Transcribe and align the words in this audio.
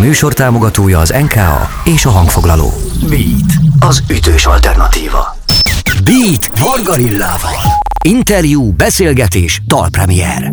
műsor 0.00 0.32
támogatója 0.32 0.98
az 0.98 1.10
NKA 1.10 1.68
és 1.84 2.04
a 2.04 2.10
hangfoglaló. 2.10 2.72
Beat, 3.08 3.52
az 3.80 4.02
ütős 4.10 4.46
alternatíva. 4.46 5.36
Beat 6.04 6.60
Vargarillával. 6.60 7.60
Interjú, 8.04 8.72
beszélgetés, 8.72 9.62
dalpremier. 9.66 10.52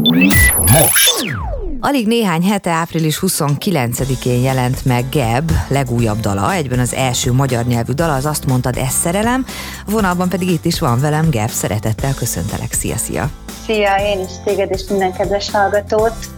Most. 0.57 1.35
Alig 1.79 2.07
néhány 2.07 2.43
hete, 2.43 2.71
április 2.71 3.19
29-én 3.21 4.41
jelent 4.41 4.85
meg 4.85 5.09
Geb 5.09 5.51
legújabb 5.67 6.19
dala, 6.19 6.53
egyben 6.53 6.79
az 6.79 6.93
első 6.93 7.31
magyar 7.31 7.65
nyelvű 7.65 7.91
dala, 7.91 8.13
az 8.15 8.25
azt 8.25 8.45
mondtad, 8.45 8.77
ez 8.77 8.93
szerelem, 8.93 9.45
vonalban 9.85 10.29
pedig 10.29 10.49
itt 10.49 10.65
is 10.65 10.79
van 10.79 10.99
velem 10.99 11.29
Geb, 11.29 11.49
szeretettel 11.49 12.13
köszöntelek, 12.13 12.73
szia, 12.73 12.97
szia! 12.97 13.29
Szia, 13.65 13.95
én 13.95 14.19
is 14.19 14.31
téged 14.45 14.71
és 14.71 14.81
minden 14.89 15.13
kedves 15.13 15.51
hallgatót! 15.51 16.36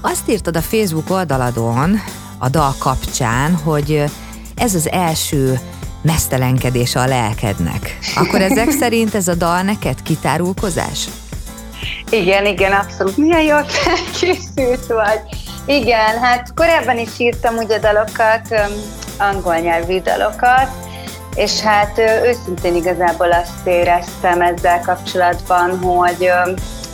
Azt 0.00 0.30
írtad 0.30 0.56
a 0.56 0.60
Facebook 0.60 1.10
oldaladon 1.10 2.00
a 2.38 2.48
dal 2.48 2.74
kapcsán, 2.78 3.54
hogy 3.54 4.04
ez 4.54 4.74
az 4.74 4.90
első 4.90 5.60
mesztelenkedése 6.02 7.00
a 7.00 7.06
lelkednek. 7.06 7.98
Akkor 8.16 8.40
ezek 8.40 8.70
szerint 8.80 9.14
ez 9.14 9.28
a 9.28 9.34
dal 9.34 9.62
neked 9.62 10.02
kitárulkozás? 10.02 11.08
Igen, 12.10 12.46
igen, 12.46 12.72
abszolút. 12.72 13.16
Milyen 13.16 13.42
jól 13.42 13.64
felkészült 13.64 14.86
vagy. 14.86 15.20
Igen, 15.66 16.18
hát 16.20 16.54
korábban 16.54 16.98
is 16.98 17.10
írtam 17.18 17.56
ugye 17.56 17.78
dalokat, 17.78 18.70
angol 19.18 19.56
nyelvű 19.56 20.00
dalokat, 20.00 20.70
és 21.34 21.60
hát 21.60 21.98
őszintén 22.24 22.74
igazából 22.74 23.32
azt 23.32 23.66
éreztem 23.66 24.40
ezzel 24.40 24.80
kapcsolatban, 24.80 25.78
hogy, 25.78 26.30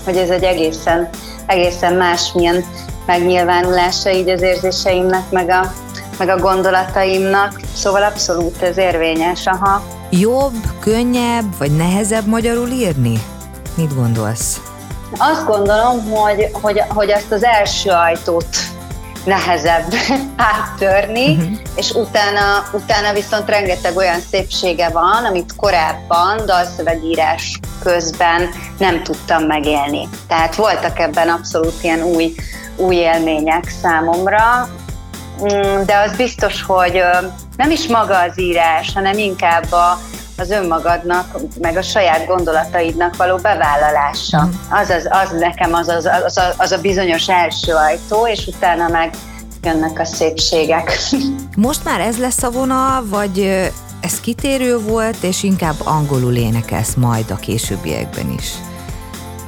hogy 0.04 0.16
ez 0.16 0.28
egy 0.30 0.42
egészen, 0.42 1.08
egészen 1.46 1.94
másmilyen 1.94 2.64
megnyilvánulása 3.06 4.10
így 4.10 4.28
az 4.28 4.42
érzéseimnek, 4.42 5.30
meg 5.30 5.48
a, 5.48 5.72
meg 6.18 6.28
a 6.28 6.38
gondolataimnak, 6.38 7.60
szóval 7.74 8.02
abszolút 8.02 8.62
ez 8.62 8.76
érvényes, 8.78 9.46
aha. 9.46 9.82
Jobb, 10.10 10.54
könnyebb 10.80 11.58
vagy 11.58 11.76
nehezebb 11.76 12.26
magyarul 12.26 12.68
írni? 12.68 13.22
Mit 13.74 13.94
gondolsz? 13.94 14.60
Azt 15.18 15.46
gondolom, 15.46 16.10
hogy, 16.10 16.48
hogy, 16.52 16.82
hogy 16.88 17.10
azt 17.10 17.32
az 17.32 17.44
első 17.44 17.90
ajtót 17.90 18.46
nehezebb 19.24 19.92
áttörni, 20.54 21.30
uh-huh. 21.30 21.58
és 21.74 21.90
utána, 21.90 22.64
utána 22.72 23.12
viszont 23.12 23.48
rengeteg 23.48 23.96
olyan 23.96 24.20
szépsége 24.30 24.88
van, 24.88 25.24
amit 25.24 25.56
korábban 25.56 26.46
dalszövegírás 26.46 27.60
közben 27.82 28.48
nem 28.78 29.02
tudtam 29.02 29.44
megélni. 29.44 30.08
Tehát 30.28 30.54
voltak 30.54 30.98
ebben 30.98 31.28
abszolút 31.28 31.82
ilyen 31.82 32.02
új, 32.02 32.34
új 32.82 32.94
élmények 32.94 33.68
számomra, 33.82 34.68
mm, 35.42 35.82
de 35.84 35.96
az 35.96 36.16
biztos, 36.16 36.62
hogy 36.62 37.02
nem 37.56 37.70
is 37.70 37.86
maga 37.86 38.18
az 38.18 38.40
írás, 38.40 38.92
hanem 38.94 39.18
inkább 39.18 39.72
a, 39.72 39.98
az 40.38 40.50
önmagadnak, 40.50 41.36
meg 41.60 41.76
a 41.76 41.82
saját 41.82 42.26
gondolataidnak 42.26 43.16
való 43.16 43.36
bevállalása. 43.36 44.42
Mm. 44.42 44.50
Az, 44.70 44.90
az, 44.90 45.08
az 45.10 45.38
nekem 45.38 45.74
az, 45.74 45.88
az, 45.88 46.08
az, 46.24 46.38
a, 46.38 46.54
az 46.56 46.72
a 46.72 46.80
bizonyos 46.80 47.28
első 47.28 47.72
ajtó, 47.72 48.26
és 48.26 48.46
utána 48.46 48.88
meg 48.88 49.14
jönnek 49.62 49.98
a 49.98 50.04
szépségek. 50.04 50.98
Most 51.56 51.84
már 51.84 52.00
ez 52.00 52.18
lesz 52.18 52.42
a 52.42 52.50
vonal, 52.50 53.06
vagy 53.08 53.70
ez 54.00 54.20
kitérő 54.20 54.78
volt, 54.78 55.22
és 55.22 55.42
inkább 55.42 55.76
angolul 55.84 56.34
énekelsz 56.34 56.94
majd 56.94 57.30
a 57.30 57.36
későbbiekben 57.36 58.30
is? 58.38 58.52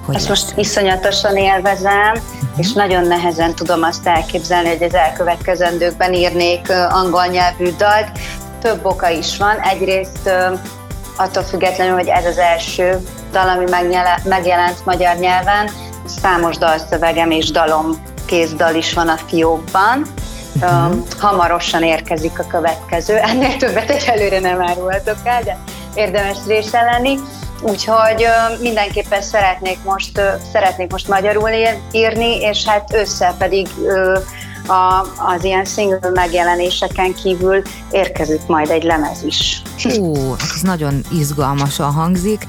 Hogy 0.07 0.15
Ezt 0.15 0.29
most 0.29 0.53
iszonyatosan 0.57 1.37
élvezem, 1.37 2.13
uh-huh. 2.13 2.49
és 2.57 2.73
nagyon 2.73 3.07
nehezen 3.07 3.55
tudom 3.55 3.83
azt 3.83 4.07
elképzelni, 4.07 4.69
hogy 4.69 4.83
az 4.83 4.95
elkövetkezendőkben 4.95 6.13
írnék 6.13 6.71
angol 6.91 7.27
nyelvű 7.27 7.71
dalt. 7.77 8.09
Több 8.61 8.85
oka 8.85 9.09
is 9.09 9.37
van. 9.37 9.59
Egyrészt 9.61 10.31
attól 11.17 11.43
függetlenül, 11.43 11.95
hogy 11.95 12.09
ez 12.09 12.25
az 12.25 12.39
első 12.39 12.98
dal, 13.33 13.48
ami 13.48 13.64
megjelent 14.25 14.85
magyar 14.85 15.17
nyelven, 15.17 15.70
számos 16.07 16.57
dalszövegem 16.57 17.31
és 17.31 17.51
dalom, 17.51 18.03
kézdal 18.27 18.75
is 18.75 18.93
van 18.93 19.09
a 19.09 19.17
fiókban. 19.27 20.03
Uh-huh. 20.61 21.07
Hamarosan 21.19 21.83
érkezik 21.83 22.39
a 22.39 22.47
következő. 22.47 23.17
Ennél 23.17 23.57
többet 23.57 23.91
egyelőre 23.91 24.41
nem 24.41 24.63
árulhatok 24.63 25.17
el, 25.25 25.43
de 25.43 25.59
érdemes 25.95 26.37
részen 26.47 26.85
lenni. 26.85 27.19
Úgyhogy 27.67 28.27
mindenképpen 28.61 29.23
szeretnék 29.23 29.79
most, 29.85 30.20
szeretnék 30.52 30.91
most 30.91 31.08
magyarul 31.08 31.51
írni, 31.91 32.41
és 32.41 32.64
hát 32.64 32.95
össze 32.95 33.35
pedig 33.39 33.69
a, 34.67 35.07
az 35.35 35.45
ilyen 35.45 35.64
single 35.64 36.11
megjelenéseken 36.14 37.14
kívül 37.14 37.63
érkezik 37.91 38.47
majd 38.47 38.70
egy 38.70 38.83
lemez 38.83 39.23
is. 39.23 39.63
Ó, 40.01 40.35
ez 40.55 40.61
nagyon 40.63 41.05
izgalmasan 41.13 41.92
hangzik. 41.92 42.47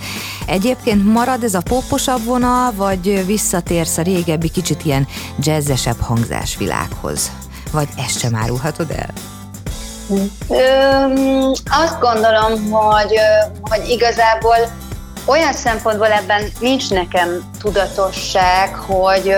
Egyébként 0.48 1.06
marad 1.14 1.44
ez 1.44 1.53
a 1.53 1.62
poposabb 1.62 2.24
vonal, 2.24 2.72
vagy 2.76 3.26
visszatérsz 3.26 3.97
a 3.97 4.02
régebbi 4.02 4.50
kicsit 4.50 4.86
ilyen 4.86 5.08
jazzesebb 5.40 6.00
hangzásvilághoz? 6.00 7.32
Vagy 7.72 7.88
ezt 7.97 8.20
sem 8.20 8.36
árulhatod 8.36 8.92
el? 8.92 9.09
Ö, 10.50 10.66
azt 11.66 12.00
gondolom, 12.00 12.72
hogy, 12.72 13.14
hogy 13.62 13.90
igazából 13.90 14.56
olyan 15.25 15.53
szempontból 15.53 16.12
ebben 16.12 16.44
nincs 16.59 16.90
nekem 16.90 17.52
tudatosság, 17.59 18.75
hogy, 18.75 19.34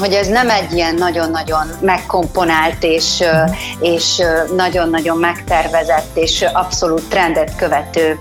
hogy 0.00 0.12
ez 0.12 0.26
nem 0.26 0.50
egy 0.50 0.72
ilyen 0.72 0.94
nagyon-nagyon 0.94 1.66
megkomponált 1.80 2.82
és, 2.82 3.22
és 3.80 4.22
nagyon-nagyon 4.56 5.18
megtervezett 5.18 6.16
és 6.16 6.44
abszolút 6.52 7.08
trendet 7.08 7.56
követő 7.56 8.18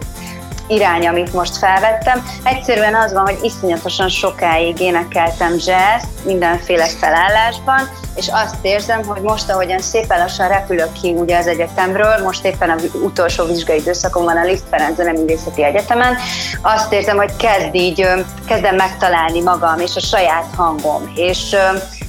irány, 0.68 1.08
amit 1.08 1.34
most 1.34 1.58
felvettem. 1.58 2.26
Egyszerűen 2.44 2.96
az 2.96 3.14
van, 3.14 3.26
hogy 3.26 3.38
iszonyatosan 3.42 4.10
sokáig 4.10 4.80
énekeltem 4.80 5.52
jazz 5.52 6.04
mindenféle 6.26 6.88
felállásban, 6.88 7.90
és 8.16 8.28
azt 8.32 8.56
érzem, 8.62 9.04
hogy 9.04 9.22
most, 9.22 9.50
ahogyan 9.50 9.80
szépen 9.80 10.20
lassan 10.20 10.48
repülök 10.48 10.92
ki 11.02 11.12
ugye 11.12 11.38
az 11.38 11.48
egyetemről, 11.48 12.24
most 12.24 12.46
éppen 12.46 12.70
az 12.70 12.90
utolsó 13.04 13.46
vizsgai 13.46 13.78
időszakom 13.78 14.24
van 14.24 14.38
a 14.38 14.44
Liszt 14.44 14.64
Ferenc 14.70 14.96
Zeneművészeti 14.96 15.64
Egyetemen, 15.64 16.16
azt 16.62 16.94
érzem, 16.94 17.18
hogy 17.18 17.36
kezd 17.36 17.76
így, 17.76 18.08
kezdem 18.48 18.76
megtalálni 18.76 19.42
magam 19.42 19.80
és 19.80 19.96
a 19.96 20.00
saját 20.00 20.46
hangom, 20.56 21.12
és, 21.16 21.56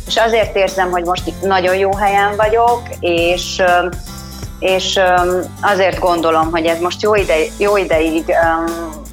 és 0.07 0.17
azért 0.17 0.57
érzem, 0.57 0.91
hogy 0.91 1.05
most 1.05 1.33
nagyon 1.43 1.77
jó 1.77 1.97
helyen 1.97 2.37
vagyok, 2.37 2.83
és 3.01 3.63
és 4.59 5.01
azért 5.61 5.99
gondolom, 5.99 6.51
hogy 6.51 6.67
ez 6.67 6.81
most 6.81 7.03
jó, 7.03 7.15
ide, 7.15 7.35
jó 7.59 7.77
ideig 7.77 8.35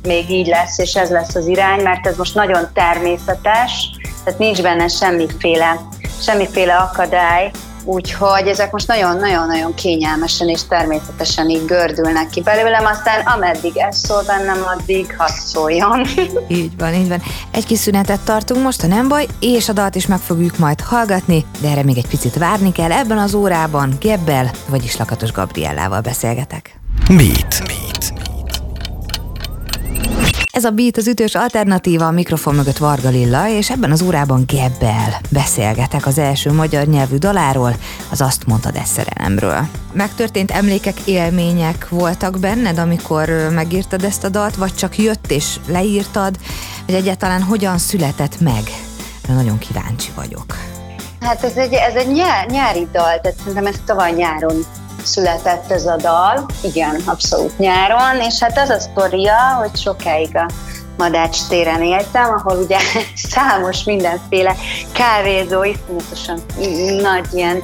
még 0.03 0.29
így 0.29 0.47
lesz, 0.47 0.77
és 0.77 0.93
ez 0.93 1.09
lesz 1.09 1.35
az 1.35 1.47
irány, 1.47 1.81
mert 1.81 2.07
ez 2.07 2.17
most 2.17 2.35
nagyon 2.35 2.67
természetes, 2.73 3.89
tehát 4.23 4.39
nincs 4.39 4.61
benne 4.61 4.87
semmiféle, 4.87 5.79
semmiféle 6.21 6.75
akadály, 6.75 7.51
Úgyhogy 7.85 8.47
ezek 8.47 8.71
most 8.71 8.87
nagyon-nagyon-nagyon 8.87 9.73
kényelmesen 9.73 10.47
és 10.47 10.61
természetesen 10.67 11.49
így 11.49 11.65
gördülnek 11.65 12.29
ki 12.29 12.41
belőlem, 12.41 12.85
aztán 12.85 13.25
ameddig 13.25 13.77
ez 13.77 13.97
szól 13.97 14.23
bennem, 14.27 14.63
addig 14.77 15.15
hadd 15.17 15.31
szóljon. 15.31 16.05
Így 16.47 16.77
van, 16.77 16.93
így 16.93 17.07
van. 17.07 17.21
Egy 17.51 17.65
kis 17.65 17.79
szünetet 17.79 18.19
tartunk 18.19 18.63
most, 18.63 18.81
ha 18.81 18.87
nem 18.87 19.07
baj, 19.07 19.25
és 19.39 19.69
a 19.69 19.73
dalt 19.73 19.95
is 19.95 20.07
meg 20.07 20.19
fogjuk 20.19 20.57
majd 20.57 20.81
hallgatni, 20.81 21.45
de 21.61 21.69
erre 21.69 21.83
még 21.83 21.97
egy 21.97 22.07
picit 22.07 22.37
várni 22.37 22.71
kell. 22.71 22.91
Ebben 22.91 23.17
az 23.17 23.33
órában 23.33 23.95
Gebbel, 23.99 24.51
vagyis 24.67 24.97
Lakatos 24.97 25.31
Gabriellával 25.31 26.01
beszélgetek. 26.01 26.79
Beat. 27.07 27.63
Beat. 27.65 28.12
Ez 30.53 30.63
a 30.63 30.71
Beat 30.71 30.97
az 30.97 31.07
ütős 31.07 31.35
alternatíva, 31.35 32.05
a 32.05 32.11
mikrofon 32.11 32.55
mögött 32.55 32.77
Varga 32.77 33.09
Lilla, 33.09 33.49
és 33.49 33.69
ebben 33.69 33.91
az 33.91 34.01
órában 34.01 34.43
Gebbel 34.47 35.19
beszélgetek 35.29 36.05
az 36.05 36.17
első 36.17 36.51
magyar 36.51 36.85
nyelvű 36.85 37.17
daláról, 37.17 37.75
az 38.11 38.21
Azt 38.21 38.45
mondtad 38.45 38.75
ez 38.75 38.87
szerelemről. 38.87 39.67
Megtörtént 39.93 40.51
emlékek, 40.51 40.99
élmények 41.05 41.89
voltak 41.89 42.39
benned, 42.39 42.77
amikor 42.77 43.29
megírtad 43.53 44.03
ezt 44.03 44.23
a 44.23 44.29
dalt, 44.29 44.55
vagy 44.55 44.75
csak 44.75 44.97
jött 44.97 45.31
és 45.31 45.55
leírtad, 45.67 46.37
vagy 46.85 46.95
egyáltalán 46.95 47.41
hogyan 47.41 47.77
született 47.77 48.39
meg? 48.39 48.63
Nagyon 49.27 49.57
kíváncsi 49.57 50.11
vagyok. 50.15 50.57
Hát 51.19 51.43
ez 51.43 51.55
egy, 51.55 51.73
ez 51.73 51.95
egy 51.95 52.11
nyár, 52.11 52.49
nyári 52.49 52.87
dal, 52.91 53.19
tehát 53.21 53.37
szerintem 53.37 53.65
ez 53.65 53.75
tavaly 53.85 54.11
nyáron 54.11 54.65
született 55.05 55.71
ez 55.71 55.85
a 55.85 55.95
dal, 55.95 56.45
igen, 56.61 57.01
abszolút 57.05 57.57
nyáron, 57.57 58.21
és 58.21 58.39
hát 58.39 58.57
az 58.57 58.69
a 58.69 58.79
sztoria, 58.79 59.37
hogy 59.59 59.77
sokáig 59.77 60.35
a 60.35 60.49
Madács 60.97 61.37
téren 61.49 61.81
éltem, 61.81 62.29
ahol 62.29 62.57
ugye 62.57 62.77
számos 63.31 63.83
mindenféle 63.83 64.55
kávézó, 64.91 65.63
iszonyatosan 65.63 66.39
nagy 67.01 67.25
ilyen 67.31 67.63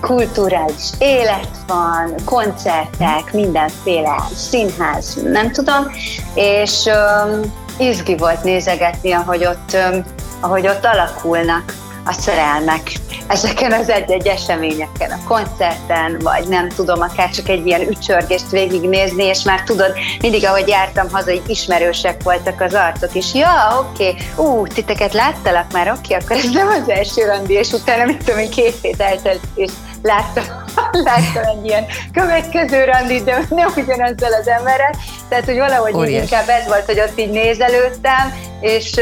kulturális 0.00 0.90
élet 0.98 1.48
van, 1.66 2.14
koncertek, 2.24 3.32
mindenféle 3.32 4.16
színház, 4.34 5.18
nem 5.22 5.50
tudom, 5.50 5.86
és 6.34 6.84
um, 6.84 7.40
izgi 7.78 8.16
volt 8.16 8.44
nézegetni, 8.44 9.12
ahogy 9.12 9.44
ott, 9.44 9.76
um, 9.92 10.04
ahogy 10.40 10.68
ott 10.68 10.84
alakulnak 10.84 11.74
a 12.04 12.12
szerelmek 12.12 12.92
ezeken 13.26 13.72
az 13.72 13.88
egy-egy 13.88 14.26
eseményeken, 14.26 15.10
a 15.10 15.24
koncerten, 15.24 16.18
vagy 16.18 16.48
nem 16.48 16.68
tudom, 16.68 17.00
akár 17.00 17.30
csak 17.30 17.48
egy 17.48 17.66
ilyen 17.66 17.88
ücsörgést 17.88 18.50
végignézni, 18.50 19.24
és 19.24 19.42
már 19.42 19.62
tudod, 19.62 19.92
mindig 20.20 20.44
ahogy 20.44 20.68
jártam 20.68 21.10
haza, 21.10 21.30
így 21.30 21.42
ismerősek 21.46 22.22
voltak 22.22 22.60
az 22.60 22.74
arcok, 22.74 23.14
és 23.14 23.34
ja, 23.34 23.78
oké, 23.78 24.08
okay, 24.08 24.46
ú, 24.46 24.66
titeket 24.66 25.12
láttalak 25.12 25.72
már, 25.72 25.90
oké, 25.90 26.14
okay, 26.14 26.16
akkor 26.24 26.36
ez 26.36 26.50
nem 26.50 26.68
az 26.68 26.88
első 26.88 27.24
randi, 27.24 27.54
és 27.54 27.72
utána, 27.72 28.04
mit 28.04 28.24
tudom, 28.24 28.48
két 28.48 28.74
hét 28.82 29.00
eltelt, 29.00 29.40
és 29.54 29.70
láttam, 30.02 30.44
láttam 31.04 31.42
egy 31.44 31.64
ilyen 31.66 31.84
következő 32.12 32.84
randit, 32.84 33.24
de 33.24 33.46
nem 33.50 33.72
ugyanazzal 33.76 34.32
az 34.40 34.48
emberrel. 34.48 34.94
Tehát, 35.28 35.44
hogy 35.44 35.56
valahogy 35.56 36.08
így 36.08 36.14
inkább 36.22 36.48
ez 36.48 36.66
volt, 36.66 36.84
hogy 36.84 37.00
ott 37.00 37.18
így 37.18 37.30
nézelődtem, 37.30 38.34
és, 38.60 39.00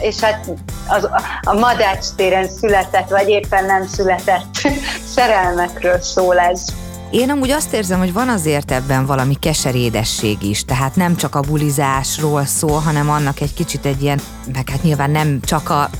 és 0.00 0.20
hát 0.20 0.46
az, 0.88 1.08
a 1.42 1.52
Madács 1.52 2.06
téren 2.16 2.48
született, 2.48 3.08
vagy 3.08 3.28
éppen 3.28 3.64
nem 3.64 3.86
született 3.86 4.68
szerelmekről 5.14 6.00
szól 6.00 6.38
ez. 6.38 6.64
Én 7.10 7.30
amúgy 7.30 7.50
azt 7.50 7.72
érzem, 7.72 7.98
hogy 7.98 8.12
van 8.12 8.28
azért 8.28 8.70
ebben 8.70 9.06
valami 9.06 9.34
keserédesség 9.34 10.42
is, 10.42 10.64
tehát 10.64 10.96
nem 10.96 11.16
csak 11.16 11.34
a 11.34 11.40
bulizásról 11.40 12.44
szól, 12.44 12.78
hanem 12.78 13.10
annak 13.10 13.40
egy 13.40 13.54
kicsit 13.54 13.86
egy 13.86 14.02
ilyen, 14.02 14.20
meg 14.52 14.68
hát 14.68 14.82
nyilván 14.82 15.10
nem 15.10 15.40
csak 15.40 15.70
a 15.70 15.90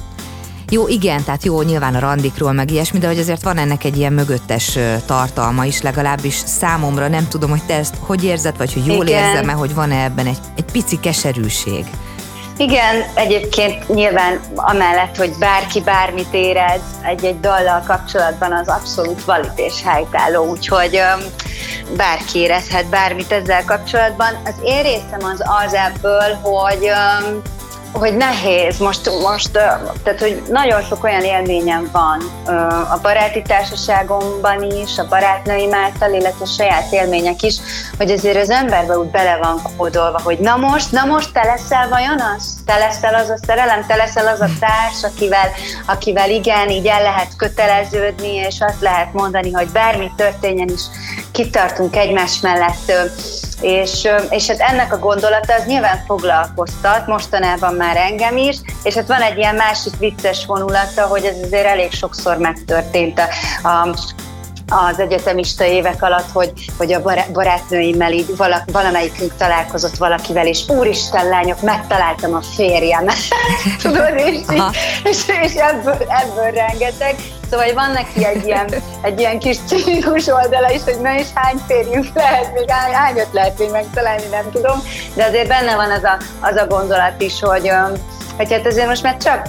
jó, 0.73 0.89
igen, 0.89 1.25
tehát 1.25 1.45
jó, 1.45 1.63
nyilván 1.63 1.95
a 1.95 1.99
randikról, 1.99 2.53
meg 2.53 2.71
ilyesmi, 2.71 2.99
de 2.99 3.07
hogy 3.07 3.19
azért 3.19 3.43
van 3.43 3.59
ennek 3.59 3.85
egy 3.85 3.97
ilyen 3.97 4.13
mögöttes 4.13 4.79
tartalma 5.07 5.65
is, 5.65 5.83
legalábbis 5.83 6.35
számomra, 6.35 7.09
nem 7.09 7.29
tudom, 7.29 7.51
hogy 7.51 7.63
te 7.67 7.75
ezt 7.75 7.95
hogy 8.01 8.25
érzed, 8.25 8.57
vagy 8.57 8.73
hogy 8.73 8.87
jól 8.87 9.07
érzem-e, 9.07 9.53
hogy 9.53 9.75
van-e 9.75 10.05
ebben 10.05 10.27
egy, 10.27 10.39
egy 10.57 10.65
pici 10.73 11.01
keserűség. 11.01 11.85
Igen, 12.57 13.05
egyébként 13.15 13.89
nyilván 13.89 14.41
amellett, 14.55 15.17
hogy 15.17 15.33
bárki 15.39 15.81
bármit 15.81 16.33
érez 16.33 16.81
egy-egy 17.03 17.41
dallal 17.41 17.83
kapcsolatban, 17.87 18.53
az 18.53 18.69
abszolút 18.69 19.25
valid 19.25 19.53
és 19.57 19.83
helytálló, 19.85 20.45
úgyhogy 20.45 20.97
um, 20.97 21.25
bárki 21.97 22.39
érezhet 22.39 22.89
bármit 22.89 23.33
ezzel 23.33 23.65
kapcsolatban. 23.65 24.41
Az 24.45 24.55
én 24.65 24.83
részem 24.83 25.31
az 25.33 25.43
az 25.65 25.75
ebből, 25.75 26.35
hogy 26.43 26.85
um, 26.85 27.43
hogy 27.93 28.17
nehéz, 28.17 28.79
most, 28.79 29.11
most, 29.23 29.51
tehát 30.03 30.21
hogy 30.21 30.43
nagyon 30.49 30.83
sok 30.83 31.05
olyan 31.05 31.23
élményem 31.23 31.89
van 31.93 32.21
a 32.91 32.99
baráti 33.03 33.43
társaságomban 33.43 34.63
is, 34.63 34.99
a 34.99 35.09
barátnőim 35.09 35.75
által, 35.75 36.13
illetve 36.13 36.45
saját 36.45 36.93
élmények 36.93 37.43
is, 37.43 37.57
hogy 37.97 38.11
azért 38.11 38.37
az 38.37 38.51
emberbe 38.51 38.99
úgy 38.99 39.11
bele 39.11 39.39
van 39.43 39.63
kódolva, 39.77 40.21
hogy 40.25 40.39
na 40.39 40.57
most, 40.57 40.93
na 40.93 41.05
most 41.05 41.33
te 41.33 41.45
leszel 41.45 41.89
vajon 41.89 42.21
az? 42.37 42.55
Te 42.67 42.79
leszel 42.79 43.15
az 43.15 43.29
a 43.29 43.39
szerelem, 43.47 43.87
te 43.87 43.97
leszel 43.97 44.27
az 44.27 44.41
a 44.41 44.49
társ, 44.61 45.03
akivel, 45.03 45.51
akivel 45.87 46.31
igen, 46.31 46.71
így 46.71 46.87
el 46.87 47.03
lehet 47.03 47.37
köteleződni, 47.37 48.35
és 48.35 48.61
azt 48.61 48.81
lehet 48.81 49.13
mondani, 49.13 49.53
hogy 49.53 49.69
bármi 49.69 50.11
történjen 50.17 50.69
is, 50.69 50.83
kitartunk 51.33 51.97
egymás 51.97 52.41
mellett 52.41 52.93
és, 53.63 54.09
és 54.31 54.47
hát 54.47 54.61
ennek 54.61 54.93
a 54.93 54.99
gondolata 54.99 55.55
az 55.55 55.65
nyilván 55.67 56.05
foglalkoztat, 56.07 57.07
mostanában 57.07 57.75
már 57.75 57.97
engem 57.97 58.37
is, 58.37 58.57
és 58.83 58.95
hát 58.95 59.07
van 59.07 59.21
egy 59.21 59.39
ilyen 59.39 59.55
másik 59.55 59.97
vicces 59.99 60.47
vonulata, 60.47 61.07
hogy 61.07 61.25
ez 61.25 61.37
azért 61.45 61.67
elég 61.67 61.93
sokszor 61.93 62.37
megtörtént 62.37 63.19
a, 63.19 63.69
a 63.69 63.95
az 64.73 64.99
egyetemista 64.99 65.65
évek 65.65 66.03
alatt, 66.03 66.31
hogy, 66.33 66.53
hogy 66.79 66.93
a 66.93 67.03
barátnőimmel 67.33 68.13
így 68.13 68.37
valak, 68.37 68.63
valamelyikünk 68.73 69.37
találkozott 69.37 69.97
valakivel, 69.97 70.47
és 70.47 70.69
úristen 70.69 71.29
lányok, 71.29 71.61
megtaláltam 71.61 72.35
a 72.35 72.43
férjem. 72.43 73.05
Tudod, 73.83 74.15
és, 74.17 74.41
és, 75.05 75.23
és 75.43 75.55
ebből, 75.55 75.97
ebből 76.09 76.51
rengeteg. 76.51 77.15
Szóval 77.51 77.73
van 77.75 77.91
neki 77.91 78.25
egy 78.25 78.47
ilyen, 78.47 78.69
egy 79.03 79.21
ilyen 79.21 79.39
kis 79.39 79.57
cinikus 79.67 80.27
oldala 80.27 80.71
is, 80.71 80.83
hogy 80.85 81.01
na 81.01 81.19
és 81.19 81.27
hány 81.35 81.57
férjünk 81.67 82.07
lehet, 82.15 82.55
még 82.55 82.71
hány, 82.71 82.93
hányat 82.93 83.33
lehet 83.33 83.59
még 83.59 83.71
megtalálni, 83.71 84.27
nem 84.31 84.51
tudom, 84.53 84.83
de 85.15 85.25
azért 85.25 85.49
benne 85.49 85.77
van 85.77 85.91
az 85.91 86.05
a, 86.05 86.17
az 86.41 86.57
a 86.57 86.67
gondolat 86.67 87.21
is, 87.21 87.41
hogy, 87.41 87.71
hogy 88.37 88.53
hát 88.53 88.67
azért 88.67 88.87
most 88.87 89.03
már 89.03 89.17
csak, 89.17 89.49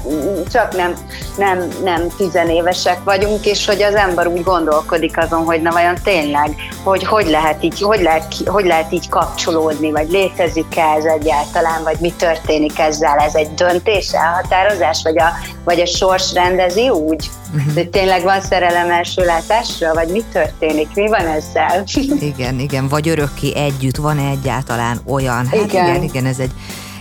csak 0.52 0.76
nem, 0.76 0.94
nem, 1.38 1.68
nem 1.84 2.08
tizenévesek 2.18 3.04
vagyunk, 3.04 3.46
és 3.46 3.66
hogy 3.66 3.82
az 3.82 3.96
ember 3.96 4.28
úgy 4.28 4.44
gondolkodik 4.44 5.18
azon, 5.18 5.44
hogy 5.44 5.62
na 5.62 5.72
vajon 5.72 5.96
tényleg, 6.04 6.56
hogy 6.84 7.04
hogy 7.04 7.28
lehet 7.28 7.64
így, 7.64 7.82
hogy 7.82 8.02
lehet, 8.02 8.36
hogy 8.46 8.66
lehet 8.66 8.92
így 8.92 9.10
kapcsolódni, 9.10 9.92
vagy 9.92 10.10
létezik-e 10.10 10.84
ez 10.98 11.04
egyáltalán, 11.04 11.84
vagy 11.84 11.98
mi 12.00 12.14
történik 12.18 12.80
ezzel, 12.80 13.18
ez 13.18 13.36
egy 13.36 13.54
döntés, 13.54 14.14
elhatározás, 14.14 15.02
vagy 15.04 15.20
a, 15.20 15.30
vagy 15.64 15.80
a 15.80 15.86
sors 15.86 16.34
rendezi 16.34 16.90
úgy, 16.90 17.30
uh-huh. 17.56 17.74
hogy 17.74 17.90
tényleg 17.90 18.24
van 18.24 18.42
szerelem 18.42 18.92
első 18.92 19.26
látásra, 19.26 19.94
vagy 19.94 20.08
mi 20.08 20.24
történik, 20.32 20.88
mi 20.96 21.08
van 21.08 21.28
ezzel? 21.28 21.84
Igen, 22.20 22.60
igen, 22.60 22.88
vagy 22.88 23.10
örökké 23.10 23.56
együtt, 23.56 23.98
van-e 23.98 24.30
egyáltalán 24.30 25.02
olyan? 25.06 25.48
Hát 25.48 25.56
igen, 25.56 25.86
igen, 25.86 26.04
igen 26.04 26.26
ez 26.26 26.40
egy 26.40 26.52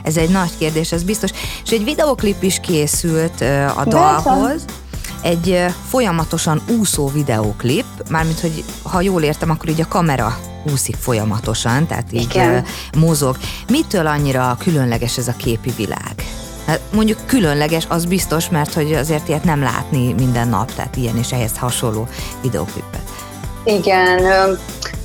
ez 0.02 0.16
egy 0.16 0.28
nagy 0.28 0.50
kérdés, 0.58 0.92
ez 0.92 1.02
biztos. 1.02 1.30
És 1.64 1.70
egy 1.70 1.84
videoklip 1.84 2.42
is 2.42 2.60
készült 2.62 3.40
a 3.76 3.84
dalhoz. 3.86 4.64
Egy 5.22 5.64
folyamatosan 5.88 6.62
úszó 6.78 7.08
videóklip, 7.08 7.84
mármint, 8.10 8.40
hogy 8.40 8.64
ha 8.82 9.00
jól 9.00 9.22
értem, 9.22 9.50
akkor 9.50 9.68
így 9.68 9.80
a 9.80 9.88
kamera 9.88 10.38
úszik 10.72 10.96
folyamatosan, 10.96 11.86
tehát 11.86 12.12
így 12.12 12.30
Igen. 12.30 12.64
mozog. 12.98 13.36
Mitől 13.68 14.06
annyira 14.06 14.56
különleges 14.58 15.18
ez 15.18 15.28
a 15.28 15.34
képi 15.36 15.72
világ? 15.76 16.14
Hát 16.66 16.80
mondjuk 16.92 17.18
különleges, 17.26 17.84
az 17.88 18.04
biztos, 18.04 18.48
mert 18.48 18.72
hogy 18.72 18.92
azért 18.92 19.28
ilyet 19.28 19.44
nem 19.44 19.62
látni 19.62 20.12
minden 20.12 20.48
nap, 20.48 20.74
tehát 20.74 20.96
ilyen 20.96 21.16
és 21.16 21.32
ehhez 21.32 21.56
hasonló 21.56 22.08
videóklipet. 22.42 23.02
Igen, 23.64 24.22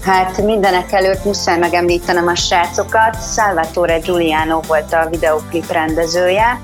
Hát 0.08 0.42
mindenek 0.42 0.92
előtt 0.92 1.24
muszáj 1.24 1.58
megemlítenem 1.58 2.28
a 2.28 2.36
srácokat. 2.36 3.18
Salvatore 3.34 3.98
Giuliano 3.98 4.60
volt 4.68 4.94
a 4.94 5.08
videoklip 5.10 5.72
rendezője, 5.72 6.60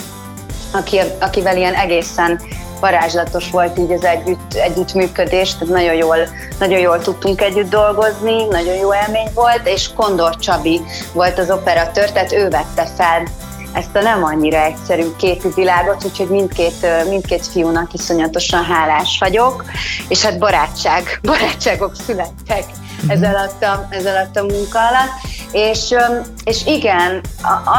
aki, 0.72 1.00
akivel 1.20 1.58
ilyen 1.58 1.74
egészen 1.74 2.42
varázslatos 2.80 3.50
volt 3.50 3.78
így 3.78 3.92
az 3.92 4.04
együtt, 4.04 4.54
együttműködés, 4.54 5.54
tehát 5.54 5.74
nagyon 5.74 5.94
jól, 5.94 6.18
nagyon 6.60 6.80
jól 6.80 7.00
tudtunk 7.00 7.42
együtt 7.42 7.70
dolgozni, 7.70 8.46
nagyon 8.46 8.76
jó 8.76 8.94
élmény 8.94 9.30
volt, 9.34 9.68
és 9.68 9.90
Kondor 9.96 10.36
Csabi 10.36 10.82
volt 11.14 11.40
az 11.40 11.52
operatőr, 11.52 12.12
tehát 12.12 12.34
ő 12.34 12.50
vette 12.50 12.86
fel 12.98 13.28
ezt 13.74 13.96
a 13.96 14.02
nem 14.02 14.24
annyira 14.24 14.64
egyszerű 14.64 15.04
képi 15.18 15.48
világot, 15.56 16.06
úgyhogy 16.06 16.28
mindkét, 16.28 16.88
mindkét 17.10 17.48
fiúnak 17.48 17.94
iszonyatosan 17.94 18.64
hálás 18.64 19.18
vagyok, 19.20 19.64
és 20.08 20.22
hát 20.22 20.40
barátság, 20.40 21.04
barátságok 21.24 21.96
születtek 22.06 22.64
ez 23.08 23.24
alatt 23.24 23.64
a, 23.64 23.88
ez 23.90 24.06
alatt 24.06 24.38
a 24.38 24.44
munka 24.44 24.80
alatt. 24.80 25.12
És, 25.52 25.96
és 26.44 26.66
igen, 26.66 27.22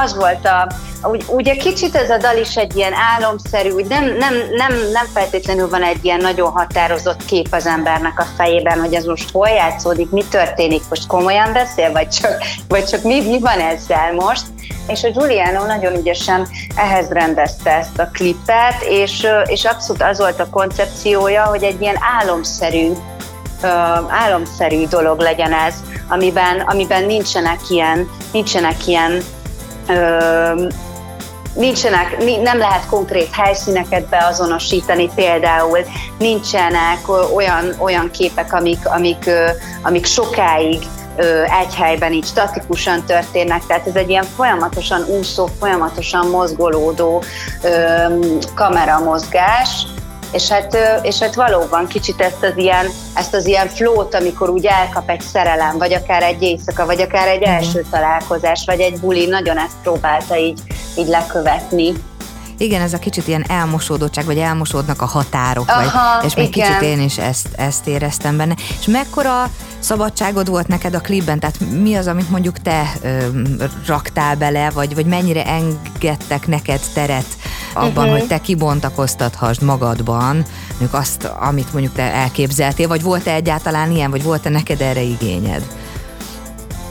az 0.03 0.17
volt 0.17 0.47
a, 0.47 0.69
úgy, 1.09 1.25
ugye 1.29 1.57
kicsit 1.57 1.95
ez 1.95 2.11
a 2.11 2.17
dal 2.17 2.37
is 2.37 2.57
egy 2.57 2.77
ilyen 2.77 2.93
álomszerű, 3.17 3.71
úgy 3.71 3.87
nem, 3.87 4.05
nem, 4.05 4.35
nem, 4.35 4.73
nem 4.93 5.07
feltétlenül 5.15 5.69
van 5.69 5.83
egy 5.83 6.05
ilyen 6.05 6.21
nagyon 6.21 6.51
határozott 6.51 7.25
kép 7.25 7.49
az 7.51 7.67
embernek 7.67 8.19
a 8.21 8.27
fejében, 8.37 8.81
hogy 8.81 8.95
ez 8.95 9.05
most 9.05 9.31
hol 9.31 9.49
játszódik, 9.49 10.11
mi 10.11 10.25
történik, 10.31 10.83
most 10.89 11.07
komolyan 11.07 11.53
beszél, 11.53 11.93
vagy 11.93 12.09
csak, 12.09 12.45
vagy 12.69 12.85
csak 12.85 13.03
mi, 13.03 13.21
mi 13.21 13.39
van 13.39 13.59
ezzel 13.59 14.13
most. 14.13 14.43
És 14.87 15.05
a 15.05 15.11
Giuliano 15.11 15.67
nagyon 15.67 15.97
ügyesen 15.97 16.49
ehhez 16.77 17.09
rendezte 17.09 17.71
ezt 17.71 17.99
a 17.99 18.09
klipet, 18.13 18.83
és, 18.89 19.27
és 19.47 19.65
abszolút 19.65 20.03
az 20.03 20.19
volt 20.19 20.41
a 20.41 20.51
koncepciója, 20.51 21.45
hogy 21.45 21.63
egy 21.63 21.81
ilyen 21.81 21.99
álomszerű 22.21 22.93
álomszerű 24.09 24.87
dolog 24.87 25.21
legyen 25.21 25.53
ez, 25.53 25.75
amiben, 26.09 26.61
amiben 26.61 27.05
nincsenek 27.05 27.61
ilyen, 27.69 28.11
nincsenek 28.33 28.87
ilyen 28.87 29.23
ö, 29.89 30.67
nincsenek, 31.55 32.17
nem 32.43 32.59
lehet 32.59 32.87
konkrét 32.87 33.29
helyszíneket 33.33 34.09
beazonosítani, 34.09 35.11
például 35.15 35.79
nincsenek 36.19 37.09
olyan, 37.35 37.75
olyan 37.79 38.11
képek, 38.11 38.53
amik, 38.53 38.89
amik, 38.89 39.31
amik 39.83 40.07
sokáig 40.07 40.83
egy 41.61 41.75
helyben 41.75 42.13
így 42.13 42.27
statikusan 42.27 43.05
történnek, 43.05 43.67
tehát 43.67 43.87
ez 43.87 43.95
egy 43.95 44.11
ilyen 44.11 44.27
folyamatosan 44.37 45.05
úszó, 45.05 45.49
folyamatosan 45.59 46.27
mozgolódó 46.27 47.23
kameramozgás, 48.55 49.87
és 50.35 50.49
hát, 50.49 50.77
és 51.03 51.19
hát 51.19 51.35
valóban 51.35 51.87
kicsit 51.87 52.21
ezt 52.21 52.43
az 52.43 52.57
ilyen, 52.57 52.87
ezt 53.15 53.35
az 53.35 53.47
ilyen 53.47 53.69
flót, 53.69 54.15
amikor 54.15 54.51
úgy 54.51 54.67
elkap 54.67 55.11
egy 55.11 55.21
szerelem, 55.21 55.79
vagy 55.79 55.93
akár 55.93 56.23
egy 56.23 56.43
éjszaka, 56.43 56.87
vagy 56.87 57.01
akár 57.01 57.29
egy 57.29 57.43
első 57.43 57.85
találkozás, 57.91 58.63
vagy 58.67 58.81
egy 58.81 59.01
buli, 59.01 59.27
nagyon 59.27 59.59
ezt 59.59 59.77
próbálta 59.83 60.37
így, 60.37 60.61
így 60.99 61.07
lekövetni. 61.07 61.93
Igen, 62.59 62.81
ez 62.81 62.93
a 62.93 62.99
kicsit 62.99 63.29
ilyen 63.29 63.45
elmosódottság, 63.49 64.25
vagy 64.25 64.39
elmosódnak 64.39 65.03
a 65.03 65.07
határok, 65.07 65.69
Aha, 65.69 66.17
vagy, 66.17 66.27
és 66.27 66.35
még 66.35 66.57
igen. 66.57 66.67
kicsit 66.69 66.83
én 66.83 67.01
is 67.01 67.19
ezt, 67.19 67.49
ezt 67.57 67.87
éreztem 67.87 68.37
benne. 68.37 68.55
És 68.81 68.87
mekkora 68.87 69.51
szabadságod 69.79 70.49
volt 70.49 70.69
neked 70.69 70.95
a 70.95 71.01
klipben? 71.01 71.39
Tehát 71.39 71.61
mi 71.61 71.95
az, 71.95 72.07
amit 72.07 72.31
mondjuk 72.31 72.59
te 72.59 72.93
ö, 73.03 73.27
raktál 73.87 74.37
bele, 74.37 74.71
vagy, 74.71 74.95
vagy 74.95 75.07
mennyire 75.07 75.45
engedtek 75.47 76.47
neked 76.47 76.81
teret 76.95 77.27
abban, 77.75 78.05
uh-huh. 78.05 78.19
hogy 78.19 78.27
te 78.27 78.39
kibontakoztathasd 78.39 79.63
magadban 79.63 80.45
mondjuk 80.69 80.95
azt, 80.95 81.25
amit 81.25 81.73
mondjuk 81.73 81.95
te 81.95 82.03
elképzeltél, 82.03 82.89
vagy 82.89 83.03
volt-e 83.03 83.33
egyáltalán 83.33 83.91
ilyen, 83.91 84.11
vagy 84.11 84.23
volt-e 84.23 84.49
neked 84.49 84.81
erre 84.81 85.01
igényed? 85.01 85.63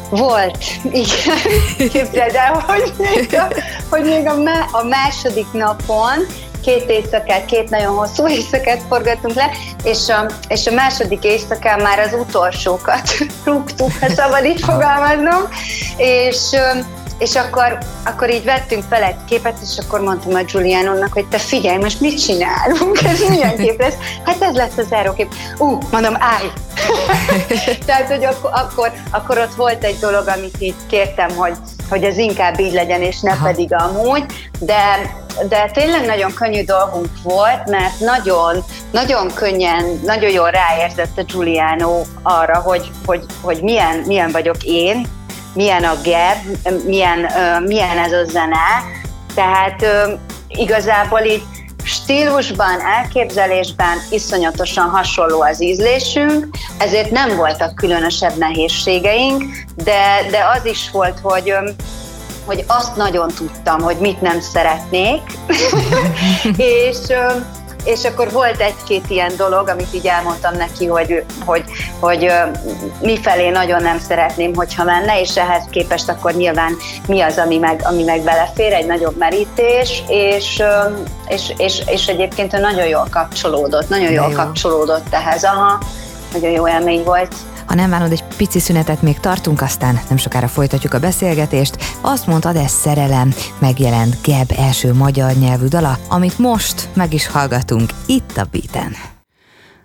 Volt, 0.10 0.58
igen. 0.84 1.38
Képzeld 1.92 2.36
el, 2.36 2.64
hogy 2.68 2.94
még 2.98 3.34
a, 3.34 3.48
hogy 3.90 4.04
még 4.04 4.28
a, 4.28 4.42
má, 4.42 4.66
a 4.72 4.84
második 4.84 5.52
napon 5.52 6.26
két 6.64 6.90
éjszakát, 6.90 7.46
két 7.46 7.70
nagyon 7.70 7.96
hosszú 7.96 8.28
éjszakát 8.28 8.82
forgattunk 8.88 9.36
le, 9.36 9.50
és 9.84 10.10
a, 10.10 10.26
és 10.48 10.68
a 10.68 10.74
második 10.74 11.24
éjszakán 11.24 11.82
már 11.82 12.00
az 12.00 12.14
utolsókat 12.14 13.10
rúgtuk, 13.46 13.92
ha 14.00 14.10
szabad 14.10 14.46
így 14.46 14.62
fogalmaznom, 14.62 15.42
és 15.98 16.50
és 17.24 17.36
akkor, 17.36 17.78
akkor 18.06 18.30
így 18.30 18.44
vettünk 18.44 18.84
fel 18.90 19.04
egy 19.04 19.16
képet, 19.28 19.58
és 19.62 19.78
akkor 19.86 20.00
mondtam 20.02 20.34
a 20.34 20.44
Giulianonnak, 20.44 21.14
hogy 21.14 21.26
te 21.28 21.38
figyelj, 21.38 21.78
most 21.78 22.00
mit 22.00 22.24
csinálunk? 22.24 23.04
Ez 23.04 23.30
milyen 23.30 23.58
kép 23.58 23.80
lesz? 23.80 23.96
Hát 24.26 24.42
ez 24.42 24.56
lesz 24.56 24.78
az 24.78 24.88
zárókép. 24.88 25.34
Ú, 25.58 25.66
uh, 25.66 25.84
mondom, 25.92 26.16
állj! 26.20 26.52
Tehát, 27.86 28.08
hogy 28.08 28.26
akkor, 28.26 28.52
akkor, 28.54 28.92
akkor 29.12 29.38
ott 29.38 29.56
volt 29.56 29.84
egy 29.84 29.98
dolog, 30.00 30.28
amit 30.28 30.56
így 30.60 30.76
kértem, 30.90 31.36
hogy, 31.36 31.54
hogy 31.90 32.04
ez 32.04 32.18
inkább 32.18 32.60
így 32.60 32.74
legyen, 32.74 33.02
és 33.02 33.20
ne 33.20 33.32
Aha. 33.32 33.46
pedig 33.46 33.74
amúgy, 33.74 34.26
de, 34.60 34.84
de 35.50 35.70
tényleg 35.74 36.06
nagyon 36.06 36.34
könnyű 36.34 36.64
dolgunk 36.64 37.10
volt, 37.24 37.70
mert 37.70 38.00
nagyon, 38.00 38.64
nagyon 38.92 39.34
könnyen, 39.34 40.00
nagyon 40.06 40.32
jól 40.32 40.50
ráérzett 40.50 41.18
a 41.18 41.24
Giuliano 41.24 42.02
arra, 42.22 42.60
hogy, 42.60 42.92
hogy, 43.06 43.26
hogy 43.42 43.62
milyen, 43.62 43.98
milyen 44.06 44.32
vagyok 44.32 44.64
én, 44.64 45.08
milyen 45.54 45.84
a 45.84 45.96
gap, 46.04 46.74
milyen, 46.86 47.32
milyen 47.66 47.98
ez 47.98 48.12
a 48.12 48.24
zene. 48.26 48.84
Tehát 49.36 49.86
igazából 50.48 51.20
így 51.20 51.44
stílusban, 51.84 52.80
elképzelésben 52.98 53.98
iszonyatosan 54.10 54.90
hasonló 54.90 55.42
az 55.42 55.62
ízlésünk, 55.62 56.48
ezért 56.78 57.12
nem 57.12 57.36
voltak 57.36 57.76
különösebb 57.76 58.38
nehézségeink, 58.38 59.44
de, 59.76 60.26
de 60.32 60.46
az 60.58 60.66
is 60.66 60.90
volt, 60.92 61.20
hogy 61.22 61.54
hogy 62.46 62.64
azt 62.68 62.96
nagyon 62.96 63.28
tudtam, 63.28 63.82
hogy 63.82 63.98
mit 63.98 64.22
nem 64.22 64.40
szeretnék, 64.40 65.22
és 66.58 66.98
és 67.84 68.04
akkor 68.04 68.32
volt 68.32 68.62
egy-két 68.62 69.10
ilyen 69.10 69.32
dolog, 69.38 69.68
amit 69.68 69.94
így 69.94 70.08
elmondtam 70.08 70.56
neki, 70.56 70.86
hogy, 70.86 71.24
hogy, 71.46 71.64
hogy 72.00 72.32
mi 73.02 73.20
felé 73.22 73.50
nagyon 73.50 73.82
nem 73.82 74.00
szeretném, 74.00 74.56
hogyha 74.56 74.84
menne, 74.84 75.20
és 75.20 75.38
ehhez 75.38 75.64
képest 75.70 76.10
akkor 76.10 76.34
nyilván 76.34 76.76
mi 77.08 77.22
az, 77.22 77.38
ami 77.38 77.58
meg, 77.58 77.82
ami 77.84 78.04
meg 78.04 78.22
belefér, 78.22 78.74
egy 78.74 78.86
nagyobb 78.86 79.18
merítés, 79.18 80.04
és, 80.08 80.64
és, 81.28 81.54
és, 81.58 81.82
és 81.86 82.08
egyébként 82.08 82.54
ő 82.54 82.60
nagyon 82.60 82.88
jól 82.88 83.08
kapcsolódott, 83.10 83.90
nagyon 83.90 84.12
jól 84.12 84.30
jó. 84.30 84.36
kapcsolódott 84.36 85.14
ehhez, 85.14 85.44
aha, 85.44 85.80
nagyon 86.34 86.52
jó 86.52 86.68
élmény 86.68 87.04
volt. 87.04 87.36
Ha 87.66 87.76
nem 87.76 87.90
válod, 87.90 88.12
egy 88.12 88.24
pici 88.38 88.60
szünetet 88.60 89.02
még 89.02 89.20
tartunk, 89.20 89.62
aztán 89.62 90.00
nem 90.08 90.18
sokára 90.18 90.48
folytatjuk 90.48 90.94
a 90.94 91.00
beszélgetést. 91.00 91.78
Azt 92.02 92.28
mondtad, 92.28 92.56
ez 92.56 92.72
szerelem, 92.72 93.34
megjelent 93.60 94.18
Geb 94.24 94.52
első 94.58 94.94
magyar 94.94 95.34
nyelvű 95.34 95.68
dala, 95.68 95.98
amit 96.10 96.40
most 96.40 96.90
meg 96.94 97.14
is 97.14 97.28
hallgatunk 97.28 97.90
itt 98.06 98.38
a 98.38 98.48
Beaten. 98.52 98.96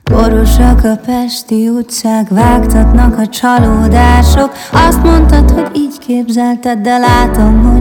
Borosak 0.08 0.84
a 0.84 1.00
pesti 1.06 1.68
utcák, 1.68 2.28
vágtatnak 2.28 3.18
a 3.18 3.26
csalódások 3.26 4.52
Azt 4.72 5.02
mondtad, 5.02 5.50
hogy 5.50 5.70
így 5.76 5.98
képzelted, 5.98 6.78
de 6.78 6.98
látom, 6.98 7.62
hogy 7.64 7.77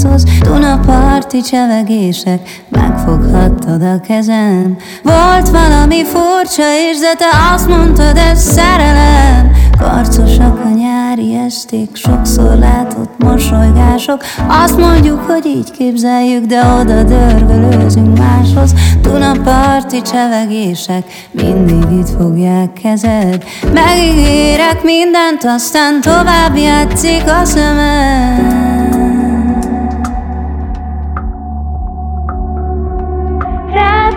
táncolsz 0.00 0.24
Dunaparti 0.40 1.40
csevegések, 1.40 2.62
megfoghattad 2.68 3.82
a 3.82 4.00
kezem. 4.00 4.76
Volt 5.02 5.48
valami 5.48 6.04
furcsa 6.04 6.62
és 6.90 6.98
de 6.98 7.14
te 7.18 7.52
azt 7.54 7.68
mondtad, 7.68 8.16
ez 8.16 8.42
szerelem. 8.42 9.50
Karcosak 9.78 10.60
a 10.64 10.68
nyári 10.68 11.34
esték, 11.34 11.96
sokszor 11.96 12.58
látott 12.58 13.10
mosolygások. 13.18 14.22
Azt 14.48 14.76
mondjuk, 14.76 15.20
hogy 15.20 15.46
így 15.46 15.70
képzeljük, 15.70 16.44
de 16.44 16.60
oda 16.80 17.02
dörgölőzünk 17.02 18.18
máshoz. 18.18 18.74
Dunaparti 19.02 20.02
csevegések, 20.02 21.04
mindig 21.30 21.98
itt 21.98 22.08
fogják 22.08 22.72
kezed. 22.82 23.44
Megígérek 23.72 24.82
mindent, 24.82 25.44
aztán 25.44 26.00
tovább 26.00 26.56
játszik 26.56 27.22
a 27.26 27.44
szemed 27.44 28.69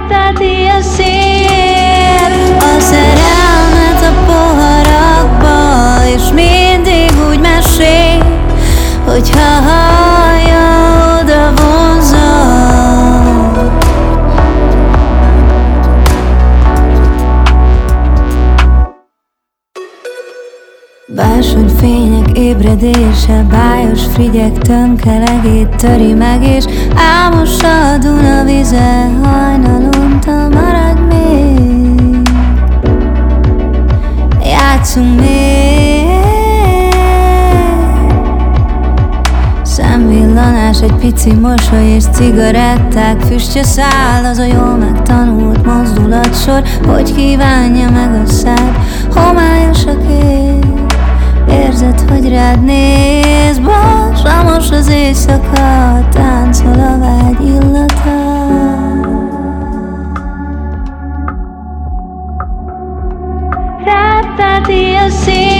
Repeti 0.10 0.66
a 0.66 0.82
szél, 0.82 2.58
a 2.60 2.80
szerelmet 2.80 4.02
a 4.02 4.28
mindig 6.34 7.12
úgy 7.30 7.40
mesél, 7.40 8.24
hogyha 9.06 9.40
hallja, 9.40 9.83
ébredése, 22.54 23.46
bájos 23.50 24.02
frigyek 24.14 24.58
tömkelegét 24.58 25.76
töri 25.76 26.14
meg 26.14 26.44
És 26.44 26.66
álmos 26.96 27.60
a 27.64 27.98
Duna 27.98 28.44
vize, 28.44 29.10
hajnalunta 29.24 30.48
marad 30.50 31.08
még. 31.10 32.30
Játszunk 34.46 35.20
még. 35.20 35.42
Szemvillanás, 39.62 40.82
egy 40.82 40.94
pici 40.94 41.34
mosoly 41.34 41.86
és 41.86 42.04
cigaretták 42.12 43.22
Füstje 43.22 43.64
száll, 43.64 44.24
az 44.24 44.38
a 44.38 44.46
jól 44.46 44.76
megtanult 44.76 45.66
mozdulatsor 45.66 46.64
Hogy 46.88 47.14
kívánja 47.16 47.90
meg 47.90 48.22
a 48.26 48.26
szád, 48.26 48.78
homályos 49.14 49.86
a 49.86 49.98
kép 50.08 50.93
Érzed, 51.54 52.10
hogy 52.10 52.30
rád 52.30 52.64
néz, 52.64 53.60
Balsamos 53.60 54.72
az 54.72 54.90
éjszaka 54.90 56.00
Táncol 56.12 56.80
a 56.80 56.98
vágy 57.00 57.46
illata. 57.46 58.32
Rápáti 63.86 64.94
a 64.96 65.10
szél 65.10 65.53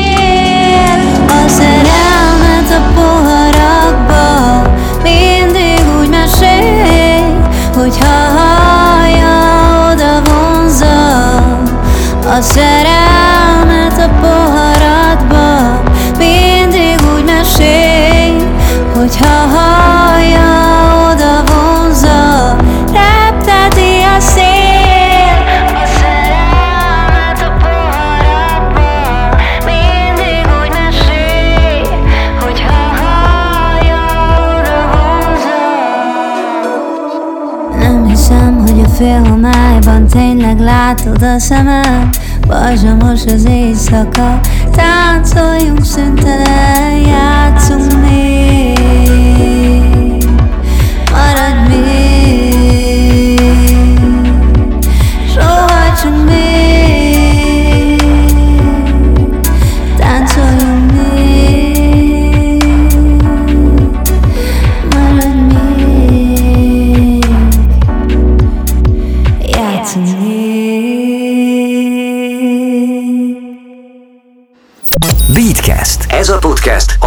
félhomályban 39.04 40.08
tényleg 40.08 40.60
látod 40.60 41.24
a 41.24 41.40
szemem 41.40 42.10
Pajzsamos 42.48 43.26
az 43.26 43.46
éjszaka. 43.46 44.40
Táncoljunk 44.72 45.84
szüntelen, 45.84 46.98
játszunk 46.98 48.02
még 48.02 48.33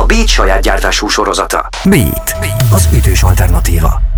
Beat 0.06 0.28
saját 0.28 0.60
gyártású 0.60 1.08
sorozata. 1.08 1.68
Beat, 1.84 2.36
az 2.72 2.88
ütős 2.92 3.22
alternatíva. 3.22 4.15